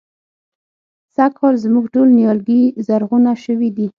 سږکال 1.15 1.55
زموږ 1.65 1.85
ټول 1.93 2.07
نيالګي 2.17 2.61
زرغونه 2.85 3.31
شوي 3.43 3.69
دي. 3.77 3.87